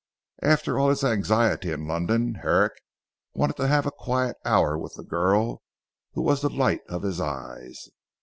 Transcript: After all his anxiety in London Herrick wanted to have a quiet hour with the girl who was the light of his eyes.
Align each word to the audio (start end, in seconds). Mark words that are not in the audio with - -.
After 0.41 0.79
all 0.79 0.89
his 0.89 1.03
anxiety 1.03 1.71
in 1.71 1.85
London 1.87 2.39
Herrick 2.41 2.73
wanted 3.35 3.55
to 3.57 3.67
have 3.67 3.85
a 3.85 3.91
quiet 3.91 4.35
hour 4.43 4.75
with 4.75 4.95
the 4.95 5.03
girl 5.03 5.61
who 6.13 6.23
was 6.23 6.41
the 6.41 6.49
light 6.49 6.81
of 6.89 7.03
his 7.03 7.19
eyes. 7.21 7.87